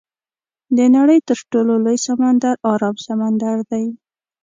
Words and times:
د 0.77 0.79
نړۍ 0.95 1.19
تر 1.27 1.37
ټولو 1.51 1.73
لوی 1.85 1.97
سمندر 2.07 2.53
ارام 2.71 2.95
سمندر 3.07 3.57
دی. 3.71 3.85